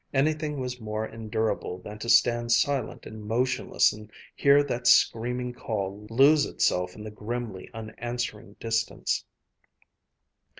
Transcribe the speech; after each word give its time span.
Anything 0.15 0.59
was 0.59 0.81
more 0.81 1.05
endurable 1.07 1.77
than 1.77 1.99
to 1.99 2.09
stand 2.09 2.51
silent 2.51 3.05
and 3.05 3.23
motionless 3.23 3.93
and 3.93 4.09
hear 4.35 4.63
that 4.63 4.87
screaming 4.87 5.53
call 5.53 6.07
lose 6.09 6.43
itself 6.47 6.95
in 6.95 7.03
the 7.03 7.11
grimly 7.11 7.69
unanswering 7.71 8.55
distance. 8.59 9.23